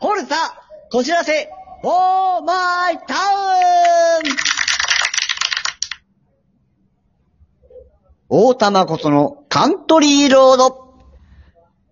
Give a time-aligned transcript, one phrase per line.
[0.00, 0.34] ホルタ、
[0.90, 1.50] こちらせ、
[1.82, 3.18] オーマイタウ
[4.22, 4.32] ン
[8.30, 10.94] 大田誠のカントリーロード。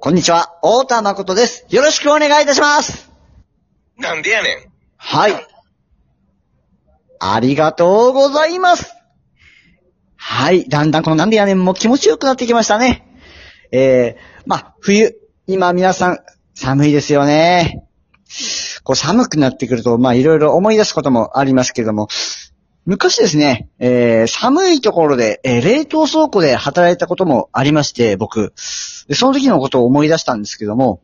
[0.00, 1.64] こんにちは、大田誠です。
[1.68, 3.12] よろしくお願いいたします。
[3.98, 4.72] なんでやねん。
[4.96, 5.34] はい。
[7.20, 8.96] ありがとうございます。
[10.16, 10.68] はい。
[10.68, 13.06] だんだんこのなんでやねんも気持ちよくなってきましたね。
[13.70, 15.14] えー、まあ、冬、
[15.46, 16.18] 今皆さん
[16.54, 17.86] 寒いですよね。
[18.84, 22.08] こう寒くなってくると、まあいろいろ思い出すこともありますけれども、
[22.84, 28.52] 昔ですね、えー、寒いところで、えー冷凍倉庫で働いたこともありまして、僕。
[29.08, 31.00] でその時のことを思い出したんですけども、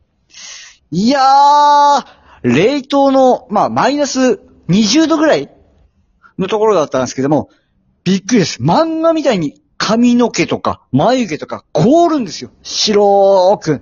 [0.91, 2.05] いやー、
[2.43, 4.39] 冷凍の、まあ、マイナス
[4.69, 5.49] 20度ぐらい
[6.37, 7.49] のところだったんですけども、
[8.03, 8.61] びっくりです。
[8.61, 12.51] 漫画みたいに髪の毛とか眉毛とか凍るんですよ。
[12.63, 13.81] 白ーく。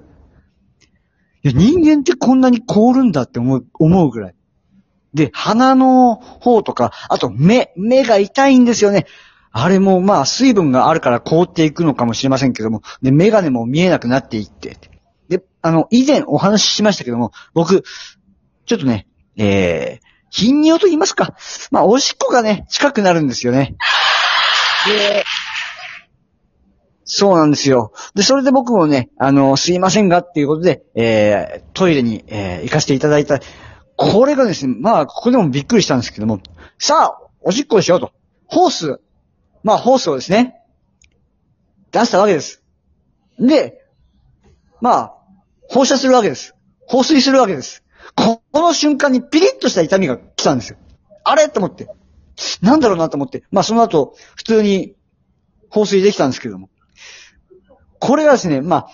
[1.48, 4.36] や、人間ってこんなに凍るんだって思う、思うぐらい。
[5.14, 9.06] で、鼻の方とか、あと目、目が痛いんですよね。
[9.52, 14.78] あれもまあ水分があるから凍っていくのかもしれませんけども、で、メガネも見えなくなっていって。
[15.30, 17.84] で、あの、以前お話ししましたけども、僕、
[18.66, 19.08] ちょっとね、
[19.38, 21.36] えー、頻尿と言いますか。
[21.72, 23.76] まあ、おしっこがね、近くなるんですよね。
[24.86, 25.26] で、
[27.08, 27.94] そうなんですよ。
[28.16, 33.40] で、それで僕もね、あの、すいませんがっていうことで、えー、トイレに、えー、行かせていただいた。
[33.96, 36.42] これがですね、まあ、ここでもびっくりしたんですけども、
[36.78, 38.12] さあ、おしっこをしようと。
[38.46, 39.00] ホース、
[39.64, 40.62] まあ、ホースをですね、
[41.94, 42.62] 出したわけです。
[43.40, 43.86] で、
[44.82, 45.14] まあ、
[45.70, 46.56] 放射するわけです。
[46.88, 47.84] 放水するわけです。
[48.16, 50.78] この瞬間にピリッとした痛みが来たんですよ。
[51.24, 51.88] あれと思って。
[52.62, 53.44] なんだろうなと思って。
[53.52, 54.96] まあその後、普通に
[55.70, 56.70] 放水できたんですけども。
[58.00, 58.88] これがですね、まあ、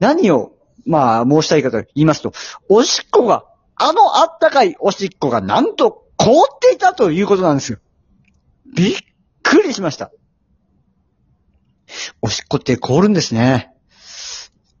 [0.00, 0.52] 何を、
[0.84, 2.32] まあ申したいかと言いますと、
[2.68, 3.44] おしっこが、
[3.74, 7.78] あのあったかいおしっこがなんと凍っていたということなんですよ。
[8.74, 8.96] びっ
[9.42, 10.10] くりしました。
[12.22, 13.72] おしっこって凍るんですね。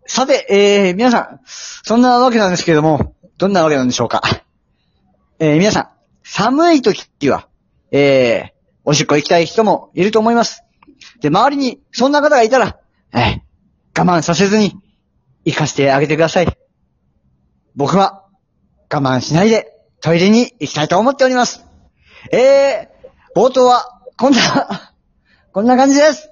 [0.06, 4.22] さて、えー、皆さん、そんなわけなんですけれども、どんなわけなんでしょうか。
[5.38, 5.88] えー、皆さん、
[6.22, 7.48] 寒い時は、
[7.90, 8.52] えー、
[8.84, 10.62] おしっこ行きたい人もいると思います。
[11.20, 12.78] で、周りにそんな方がいたら、
[13.12, 13.40] えー、
[13.98, 14.74] 我慢させずに、
[15.44, 16.58] 行かせてあげてください。
[17.74, 18.24] 僕は、
[18.92, 21.64] 我慢しないで、トイレに行きたいと思っております。
[22.32, 24.92] えー、冒頭は、こんな、
[25.52, 26.30] こんな感じです。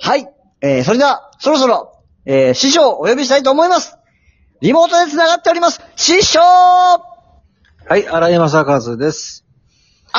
[0.00, 0.28] はい。
[0.60, 3.96] えー、それでは、そろそろ、えー、師匠をお呼びしたいと思います。
[4.60, 5.80] リモートで繋がっております。
[5.96, 7.00] 師匠あ
[7.86, 9.44] はい、荒山正和です。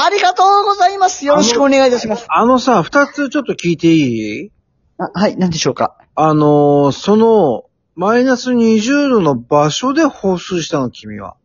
[0.10, 1.26] りがとうございます。
[1.26, 2.26] よろしくお願いいたします。
[2.30, 4.52] あのさ、二つちょっと聞いていい？
[4.98, 5.98] あはい、何でしょうか？
[6.16, 11.36] あのー、その、マイナス20度の場所で放水したの、君は。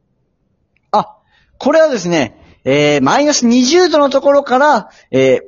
[0.93, 1.17] あ、
[1.59, 5.43] これはですね、えー、マイナス20度のところから、えー、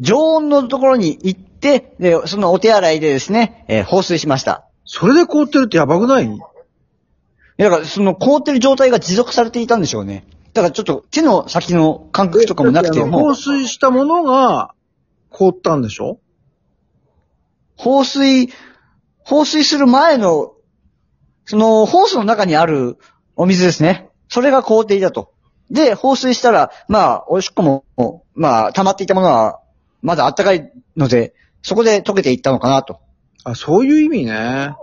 [0.00, 4.66] 常温のところに行って、で、そのお手洗いでですね、えー、放水しました。
[4.84, 6.26] それで凍ってるってやばくない？
[6.26, 6.38] い
[7.58, 10.24] やだから、その凍ってる状態が持続されていたんでしょうね。
[10.54, 14.74] だからちょっと手の先の感覚とかもなくても放、水したものが
[15.30, 16.18] 凍ったんでしょ？
[17.76, 18.48] 放水、
[19.24, 20.52] 放水する前の、
[21.44, 22.98] その、ホースの中にある
[23.36, 24.08] お水ですね。
[24.28, 25.32] それが凍っていたと。
[25.70, 29.60] で、放水したら、まあ、おしっこも、まあ、溜まっていたものは、
[30.02, 33.00] まだ暖かいので、そこで溶けていったのかなと。
[33.44, 34.32] あ、そういう意味ね。
[34.32, 34.76] あ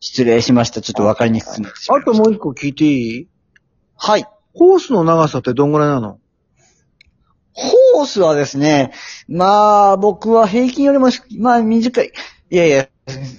[0.00, 0.82] 失礼しました。
[0.82, 2.22] ちょっとわかりにくくなってしまいまとした。
[2.22, 3.28] もう一個聞いていい？
[3.96, 4.26] はい。
[4.54, 6.20] ホースの長さってどんぐらいなの？
[7.96, 8.92] ホースはですね、
[9.26, 11.08] まあ、僕は平均よりも、
[11.38, 12.12] まあ、短い。
[12.50, 12.88] いやいや、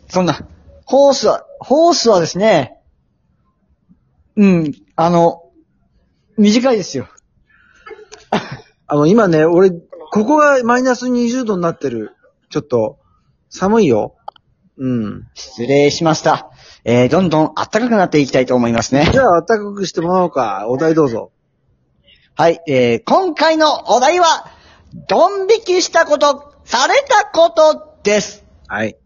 [0.07, 0.47] そんな、
[0.83, 2.79] ホースは、ホースはですね、
[4.35, 5.43] うん、あの、
[6.39, 7.07] 短いですよ。
[8.87, 12.15] あの、今ね、俺、ここがマイナス20度になってる。
[12.49, 12.97] ちょっと、
[13.51, 14.15] 寒いよ。
[14.79, 15.27] うん。
[15.35, 16.49] 失礼しました。
[16.83, 19.19] えー、どんどん暖かくなっていきたいと思いますねじ。
[19.19, 20.65] ゃあ、暖かくしてもらおうか。
[20.67, 21.31] お題どうぞ。
[22.39, 24.51] はい、えー、今回のお題は、
[24.93, 28.45] ドン引きしたこと、されたことです。
[28.67, 28.97] はい。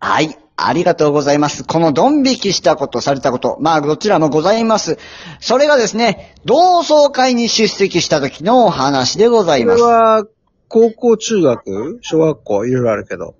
[0.00, 0.36] はい。
[0.56, 1.64] ありがとうございます。
[1.64, 4.98] このドン引きしたこと、されたこと、まあ、どちらもございます。
[5.40, 9.78] それがですね、同窓会に出席した時のお話でございこます。
[9.78, 10.24] れは、
[10.68, 13.34] 高校、中学、小学校、いろいろあるけど。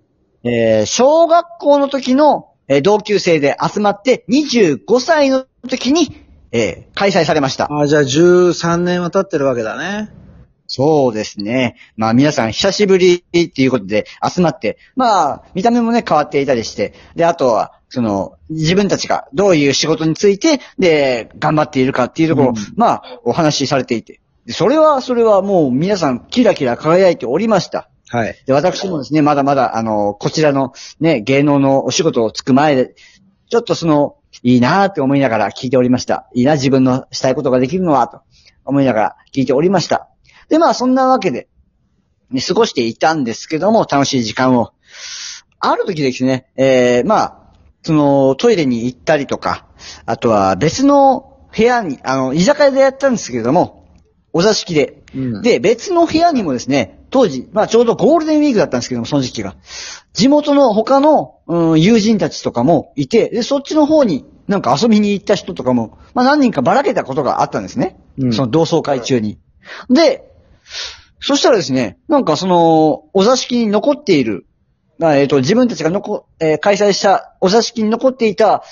[0.45, 7.69] えー小学校の時の、えー同級生で集まって25歳の時に、えー開催されました。
[7.73, 10.11] あじゃあ13年は経ってるわけだね。
[10.75, 11.77] そうですね。
[11.97, 24.21] まあ皆さん久しぶりっていうことで集まって、まあ見た目もね変わっていたりして、で、あとはその、自分たちがどういう仕事について、で、頑張っているかっていうところを、うんまあ、お話しされていて。
[24.47, 27.91] でそれは、それはもう皆さんキラキラ輝いておりました。
[28.09, 28.43] はい。
[28.47, 32.95] で、私もですね、まだまだ、あの、こちらのね、芸能のお仕事をつく前で、
[33.51, 36.31] ちょっとその、いいなーって思いながら聞いておりました。
[36.33, 38.23] いいな、自分のしたいことができるのは、と
[38.65, 40.12] 思いながら聞いておりました。
[40.49, 41.49] で、まあ、そんなわけで、
[42.31, 44.73] ね、過ごしていたんですけども、楽しい時間を。
[45.61, 47.39] ある時ですね、えー、まあ、
[47.83, 49.67] その、トイレに行ったりとか、
[50.07, 53.83] あとは別の部屋に、あの、居酒屋でやったんですけれども、
[54.33, 59.57] お座敷で、うん、で、別の部屋にもですね、当時、まあちょうどゴールデンウィークだったんですけども、その時期が。
[60.15, 67.99] 地元の他の、うん、友人たちとかもいて、で、そっちの方になんか遊びに行った人とかも、まあ何人かばらけたことがあったんですね。
[68.19, 69.39] うんその同窓会中に。
[69.91, 70.32] で、
[71.21, 74.47] そしたらですね、なんかその、お座敷に残っている、
[74.99, 78.65] まあえっ、と、自分たちが残、えー開催したお座敷に残っていた、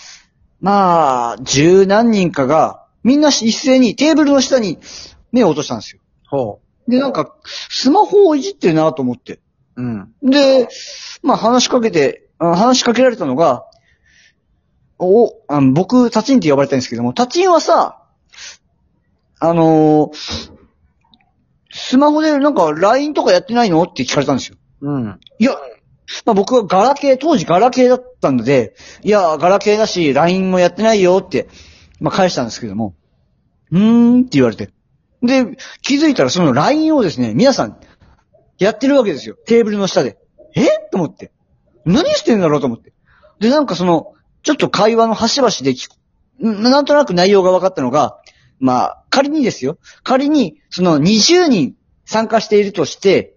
[0.61, 4.79] まあ、十何人かが、みんな一斉にテーブルの下に
[5.33, 6.03] 目を落としたんですよ。
[6.29, 9.41] ほで、なんか、スマホをいじってるなと思って。
[9.77, 9.83] う。
[9.83, 10.13] うん。
[10.23, 10.69] で、
[11.23, 13.65] まあ話しかけて、あ話しかけられたのが、
[14.99, 18.03] お、あの僕、タチンって呼ばれたんですけども、タチンはさ、
[19.39, 20.60] あのー
[21.91, 24.57] スマホでなんか LINE とかやってないのって聞かれたんですよ。
[24.83, 25.21] うん。
[25.41, 25.57] いや、
[26.25, 31.49] まあ僕はガラケー、当時ガラケーだったので、いや、ガラケーだし、LINE もやってないよって、
[31.99, 32.95] まあ返したんですけども、
[33.73, 34.71] うーんって言われて。
[35.21, 37.77] で、気づいたらその LINE をですね、皆さん、
[38.61, 39.35] やってるわけですよ。
[39.47, 40.17] テーブルの下で。
[40.55, 40.67] え？
[40.93, 41.33] と思って。
[41.85, 42.93] 何してんだろうと思って。
[43.41, 44.15] で、なんかその、
[44.45, 48.21] ちょっと会話の端々で聞く、んなんとなく内容が分かったのが、
[48.61, 49.79] まあ、仮にですよ。
[50.05, 51.75] 仮に、その20人
[52.05, 53.37] 参加しているとして、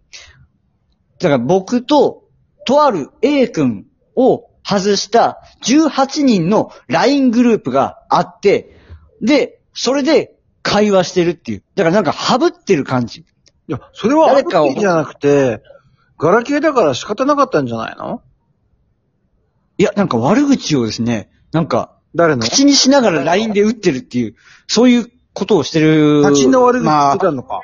[1.20, 2.24] だから僕と、
[2.66, 8.78] とある A 君を外した18人の LINE グループがあって、
[9.22, 11.64] で、それで会話してるっていう。
[11.76, 13.22] だからなんかハブってる感じ。
[13.22, 13.26] い
[13.68, 15.62] や、それは誰かをアプリじゃなくて、
[16.18, 18.22] ガラケーだから仕方なかったんじゃないの？
[19.78, 22.44] いや、なんか悪口をですね、なんか、誰の？
[22.44, 24.36] 口にしながら LINE で打ってるっていう、
[24.68, 26.22] そういうことをしてる。
[26.22, 27.62] 立ちの悪口言まあってたのか。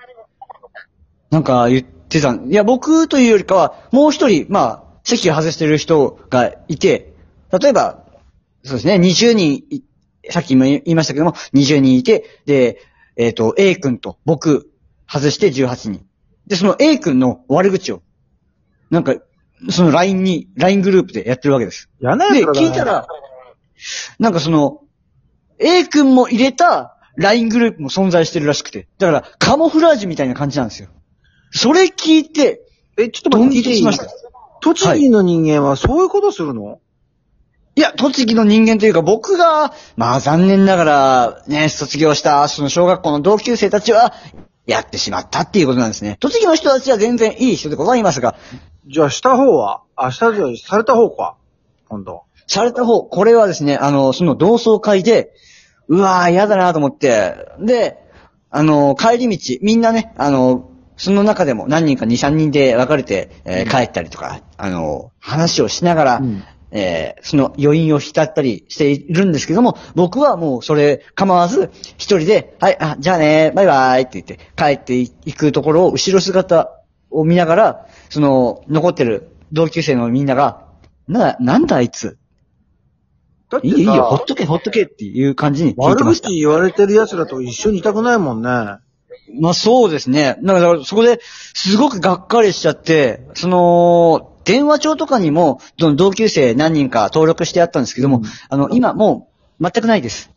[1.32, 2.52] なんか言ってたん。
[2.52, 7.14] いや、僕というよりかは、もう一人、まあ、席を外してる人がいて、
[7.52, 8.06] 例えば、
[8.64, 9.84] そうですね、20人い、
[10.30, 12.82] さっきも言いましたけども、20人いて、で、
[13.16, 14.72] えっ、と、A 君と僕、
[15.08, 16.06] 外して18人。
[16.48, 18.02] で、その A 君の悪口を、
[18.90, 19.16] なんか、
[19.70, 21.90] その LINE に、LINE グループでやってるわけです。
[22.00, 23.08] やつらだね聞いたら、
[24.20, 24.82] なんかその、
[25.60, 28.88] A 君も入れた LINE グループも存在してるらしくて。
[28.98, 30.90] だから、カモフラージュみたいな感じなんですよ。
[31.52, 32.62] それ聞いて、
[32.98, 34.08] え、ちょっと待って、しました。
[34.62, 36.80] 栃木の人間はそういうことするの、
[37.76, 44.14] いや、栃木の人間というか僕が、まあ残念ながらね、卒業したその小学校の同級生たちは、
[44.66, 46.18] やってしまったっていうことなんですね。
[46.20, 48.36] 栃木の人たちは全然いい人でございますが、
[48.86, 49.82] じゃあ、した方は？
[49.96, 51.38] あ、したじゃされた方か？
[51.88, 52.24] 今度。
[52.46, 55.32] された方、これはですね、あの、その同窓会で、
[55.88, 57.98] うわー、嫌だなと思って、で、
[58.52, 60.69] あの、帰り道、みんなね、あの、
[61.00, 76.70] その中でも何人か2、3人で分かれて、えー帰ったりとか、あの、話をしながら、うんえーその余韻を浸ったりしているんですけども、僕はもうそれ構わず、一人で、はい、あ、じゃあね、バイバイって言って、帰っていくところを、後ろ姿
[77.10, 80.66] を見ながら、その、残ってる同級生のみんなが、
[81.08, 82.18] な、なんだあいつ？
[83.50, 86.40] だっていいよほさっ、とけ、ほっとけっていう感じに聞いて悪ました口。
[86.40, 88.50] 言われてる奴らと一緒にいたくないもんね。
[89.40, 90.38] まあそうですね。
[90.44, 91.20] だからそこで、
[91.54, 100.32] すごくがっかりしちゃって、その、電話帳とかにも、同級生何人か登録してあったんですけども、うんあの、今もう、全くないです。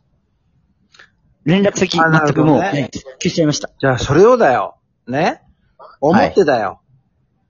[1.45, 3.71] 連絡先、全くもう、ね消しちゃいました。
[3.79, 4.77] じゃあ、それをだよ。
[5.07, 5.43] ね？
[6.01, 6.81] 思ってだよ。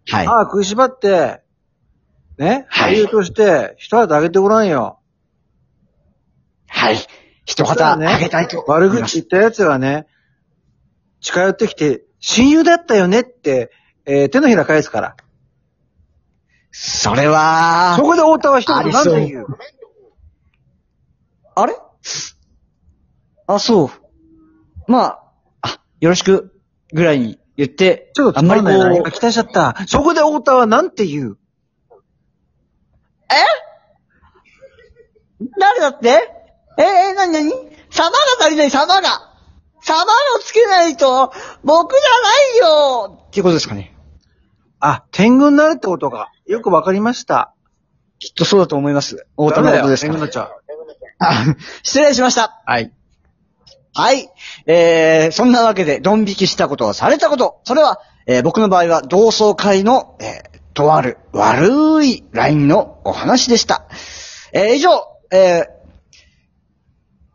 [0.08, 0.26] はい。
[0.26, 1.42] ああ、食いしばって、
[2.38, 2.66] ね？
[2.68, 5.00] はい俳優として、一旗あげてごらんよ。
[6.68, 6.96] はい。
[7.44, 8.90] 一旗あげたいと思悪。
[8.90, 10.06] 口言った奴がね、
[11.22, 13.70] 近寄ってきて、親友だったよねって、
[14.04, 15.16] えー手のひら返すから。
[16.72, 19.46] それはそ、こで太田は一言なんて言う。
[21.54, 21.74] あれ？
[23.46, 23.90] あ、そう。
[24.90, 25.22] まあ、
[25.62, 26.60] あ、よろしく、
[26.92, 29.76] ぐらいに言って、ちょっとあんまりこう、今期待しちゃった。
[29.86, 31.38] そこで太田はなんて言う？
[35.58, 36.08] 誰だって？
[36.78, 37.50] え、え、なになに
[37.90, 39.31] 様が足りない、様が
[39.82, 41.32] 様をつけないと、
[41.64, 43.94] 僕じゃないよっていうことですかね。
[44.80, 47.54] あ、天狗になるってことが、よくわかりました。
[48.18, 49.26] きっとそうだと思います。
[49.36, 50.18] 大田誠ですから。
[50.18, 50.94] ダメだよ天狗
[51.26, 51.54] になっちゃう。
[51.54, 52.62] あ失礼しました。
[52.66, 52.92] はい。
[53.94, 54.28] はい。
[54.66, 57.60] えー、そんなわけで、ドン引きしたことをされたこと。
[57.64, 63.86] それは、えー僕の場合は同窓会の、えーとある悪い LINE のお話でした。
[64.52, 64.90] えー以上、
[65.30, 65.66] えー、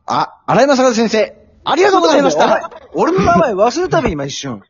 [0.07, 1.36] あ、荒山坂先生、
[1.69, 2.71] ありがとうございました。
[2.93, 4.61] 俺の名前忘れたべ、今一瞬。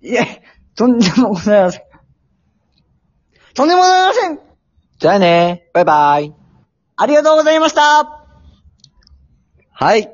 [0.00, 0.42] いえ、
[0.74, 1.82] とんでもございません。
[3.52, 4.40] とんでもございません。
[4.98, 5.68] じゃあね。
[5.74, 6.34] バイバイ。
[6.96, 8.24] ありがとうございました。
[9.70, 10.08] はい。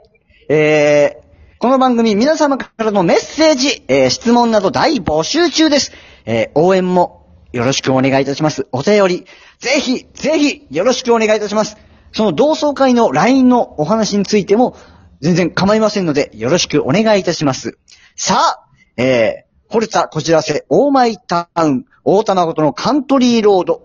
[0.48, 5.92] えー、この番組皆様からのメッセージ、えー、質問など大募集中です。
[6.24, 8.66] えー、応援もよろしくお願いいたします。
[8.72, 9.26] お便り、
[9.60, 11.76] ぜひ、ぜひ、よろしくお願いいたします。
[12.12, 14.76] その同窓会の LINE のお話についても、
[15.20, 17.78] 全然構いませんので、よろしくお願いいたします。
[18.16, 23.82] さあ、えー、ホルツァこじらせ、オーマイタウン、大玉ごとのカントリーロード。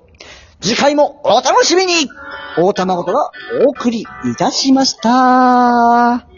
[0.61, 2.07] 次回もお楽しみに
[2.57, 3.31] 大玉ごとが
[3.65, 4.05] お送りい
[4.37, 6.30] たしました。